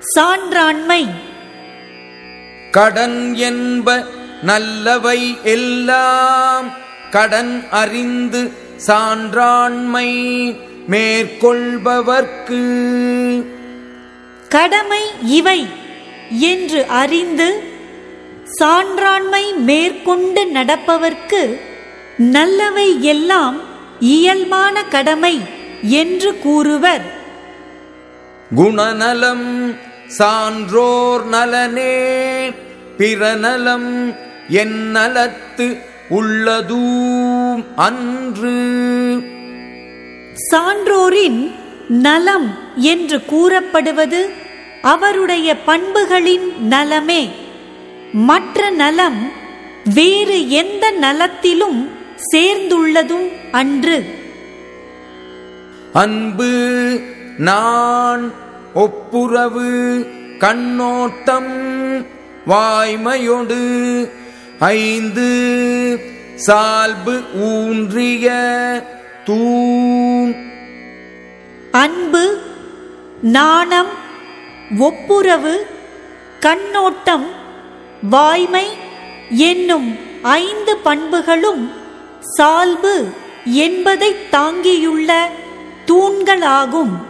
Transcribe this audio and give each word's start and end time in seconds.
சான்றாண்மை. 0.00 1.06
கடன் 2.70 3.34
என்ப 3.34 4.04
நல்லவை 4.42 5.38
எல்லாம் 5.42 6.70
கடன் 7.10 7.64
அறிந்து 7.70 8.52
சான்றாண்மை 8.86 10.08
மேற்கொள்பவர்க்கு. 10.90 12.62
கடமை 14.48 15.00
இவை 15.22 15.66
என்று 16.28 16.86
அறிந்து 16.86 17.62
சான்றாண்மை 18.64 19.54
மேற்கொண்டு 19.56 20.46
நடப்பவர்க்கு 20.46 21.60
நல்லவை 22.16 23.02
எல்லாம் 23.02 23.60
இயல்பான 24.00 24.84
கடமை 24.84 25.40
என்று 25.82 26.38
கூறுவர். 26.38 27.18
குணநலம் 28.54 29.76
சான்றோர் 30.18 31.24
நலனே 31.24 31.96
பிறநலம் 32.96 34.14
என் 34.48 34.90
நலத்து 34.94 35.78
உள்ளதூம் 36.10 37.64
அன்று. 37.76 38.58
சான்றோரின் 40.34 41.50
நலம் 41.88 42.58
என்று 42.76 43.24
கூறப்படுவது 43.24 44.28
அவருடைய 44.82 45.56
பண்புகளின் 45.66 46.58
நலமே. 46.58 47.30
மற்ற 48.12 48.70
நலம் 48.70 49.30
வேறு 49.94 50.50
எந்த 50.50 50.90
நலத்திலும் 50.90 51.88
சேர்ந்துள்ளதும் 52.32 53.32
அன்று. 53.50 54.04
அன்பு 55.92 57.00
நான் 57.38 58.48
ஒப்புரவு 58.74 60.06
கண்ணோட்டம் 60.38 62.06
வாய்மையொடு 62.46 64.08
ஐந்து 64.58 65.28
சால்பு 66.36 67.22
ஊன்றிய 67.34 68.30
தூண். 69.24 70.34
அன்பு 71.72 72.40
நாணம் 73.22 73.86
ஒப்புரவு 74.78 75.66
கண்ணோட்டம் 76.40 77.26
வாய்மை 78.02 78.66
என்னும் 79.30 79.96
ஐந்து 80.22 80.76
பண்புகளும் 80.76 81.72
சால்பு 82.20 83.08
என்பதைத் 83.44 84.30
தாங்கியுள்ள 84.30 85.30
தூண்களாகும். 85.86 87.08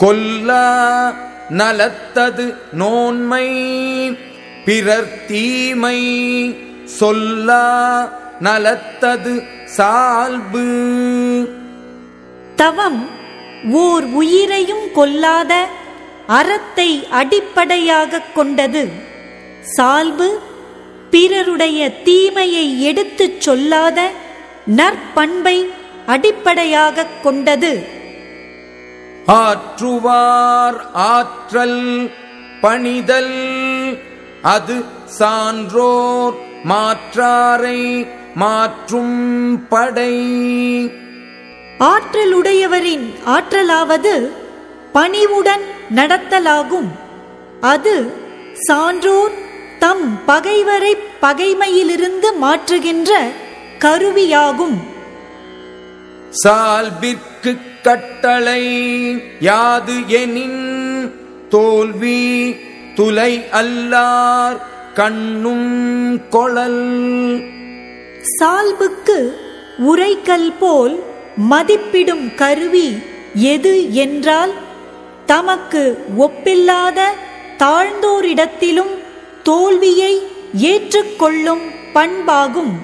கொல்லா 0.00 1.12
நலத்தது 1.48 2.54
நோன்மை 2.72 3.48
பிறர் 4.64 5.24
தீமை 5.26 5.98
சொல்லா 7.00 8.08
நலத்தது 8.40 9.42
சால்பு. 9.76 10.64
தவம் 12.56 13.08
ஓர் 13.70 14.04
உயிரையும் 14.04 14.88
கொல்லாத 14.94 15.64
அறத்தை 16.26 17.06
அடிப்படையாகக் 17.10 18.34
கொண்டது. 18.34 18.88
சால்பு 19.76 20.38
பிறருடைய 21.10 22.02
தீமையை 22.02 22.82
எடுத்துச் 22.82 23.40
சொல்லாத 23.40 24.10
நற்பண்பை 24.76 25.70
அடிப்படையாகக் 26.06 27.22
கொண்டது. 27.22 27.98
ஆற்றுவார் 29.26 30.80
ஆற்றல் 30.92 32.10
பணிதல் 32.60 33.98
அது 34.42 34.84
சான்றோர் 35.04 36.34
மாற்றாரை 36.64 38.06
மாற்றும் 38.34 39.66
படை. 39.68 40.14
ஆற்றலுடையவரின் 41.78 43.14
ஆற்றலாவது 43.26 44.30
பணிவுடன் 44.92 45.60
நடத்தலாகும். 45.94 46.88
அது 47.60 48.12
சான்றோர் 48.54 49.32
தம் 49.78 50.24
பகைவரை 50.26 50.96
பகைமையிலிருந்து 51.22 52.32
மாற்றுகின்ற 52.42 53.30
கருவியாகும். 53.78 54.80
சால்பிற்கு 57.40 57.82
கட்டளை 57.82 58.62
யாது 59.40 59.94
எனின் 60.20 60.64
தோல்வி 61.48 62.20
துலை 62.94 63.32
அல்லார் 63.60 64.58
கண்ணும் 64.94 65.70
கொளல் 66.34 66.84
சால்புக்கு 68.36 69.18
உரைக்கல் 69.90 70.52
போல் 70.58 70.96
மதிப்பிடும் 71.50 72.26
கருவி 72.34 72.88
எது 73.54 73.74
என்றால் 74.04 74.54
தமக்கு 75.26 75.84
ஒப்பில்லாத 76.26 77.08
தாழ்ந்தோரிடத்திலும் 77.62 78.94
தோல்வியை 79.42 80.14
ஏற்றுக்கொள்ளும் 80.70 81.66
பண்பாகும். 81.94 82.74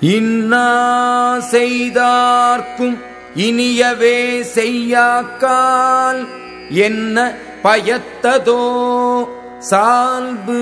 இன்னா 0.00 1.38
செய்தார்க்கும் 1.38 2.98
இனியவே 3.34 4.42
செய்யாக்கால் 4.54 6.26
என்ன 6.68 7.36
பயத்ததோ 7.62 9.28
சால்பு. 9.58 10.60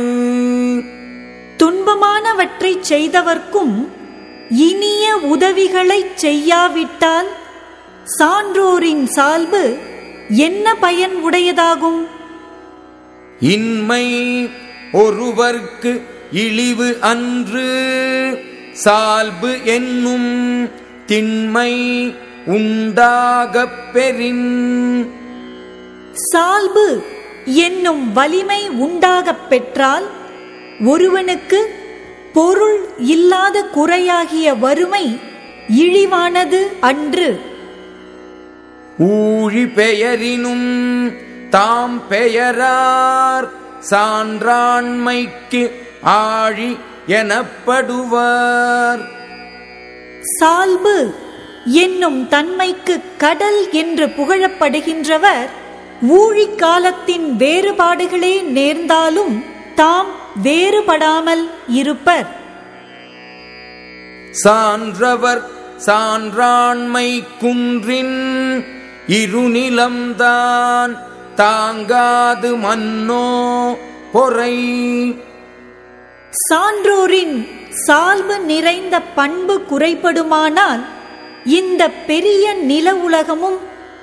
துன்பமானவற்றைச் 1.56 2.82
செய்தவர்க்கும் 2.88 3.88
இனிய 4.48 5.16
உதவிகளைச் 5.16 6.16
செய்யாவிட்டால் 6.16 7.26
சான்றோரின் 8.18 9.04
சால்பு 9.04 9.78
என்ன 10.28 10.74
பயன் 10.74 11.14
உடையதாகும்? 11.24 12.06
இன்மை 13.41 14.44
ஒருவர்க்கு 14.92 16.00
இழிவு 16.32 16.98
அன்று 17.00 17.68
சால்பு 18.84 19.64
என்னும் 19.64 20.70
திண்மை 21.06 21.75
உண்டாகப் 22.47 23.92
பெறின். 23.92 25.10
சால்பு 26.14 27.03
என்னும் 27.44 28.12
வலிமை 28.12 28.69
உண்டாகப் 28.69 29.48
பெற்றால் 29.48 30.06
ஒருவனுக்கு 30.84 31.75
பொருள் 32.32 32.81
இல்லாத 32.98 33.62
குறையாகிய 33.62 34.54
வறுமை 34.54 35.20
இழிவானது 35.69 36.66
அன்று. 36.81 37.41
ஊழி 38.98 39.66
பெயரினும் 39.66 41.12
தாம் 41.50 42.09
பெயரார் 42.09 43.50
சான்றாண்மைக்கு 43.91 45.70
ஆழி 46.02 46.78
எனப்படுவார். 47.08 49.04
சால்பு 50.22 51.14
என்னும் 51.64 52.28
தன்மைக்கு 52.28 53.00
கடல் 53.16 53.70
என்று 53.70 54.06
புகழப்படுகின்றவர். 54.06 55.48
ஊழிக் 56.02 56.58
காலத்தின் 56.58 57.36
வேறுபாடுகளே 57.36 58.42
நேர்ந்தாலும் 58.42 59.44
தாம் 59.74 60.06
வேறுபடாமல் 60.44 61.50
இருப்பர். 61.68 62.26
சான்றவர் 64.30 65.42
சான்றாண்மை 65.86 67.24
குன்றின் 67.40 68.64
இருநிலம்தான். 69.08 70.98
தாங்காது 71.34 72.56
மன்னோ 72.56 73.76
பொறை. 74.12 74.54
சான்றோரின் 76.32 77.36
சால்பு 77.70 78.40
நிறைந்த 78.40 79.00
பண்பு 79.00 79.60
குறைபடுமானால் 79.70 80.82
இந்த 81.44 81.82
பெரிய 82.06 82.54
நில 82.70 82.94
உலகமும் 82.96 83.58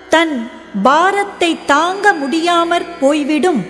தன் 0.09 0.49
பாரத்தை 0.83 1.57
தாங்க 1.65 2.13
முடியாமற் 2.13 2.99
போய்விடும். 2.99 3.61